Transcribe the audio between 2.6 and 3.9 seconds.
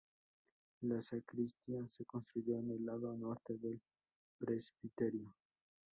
el lado norte del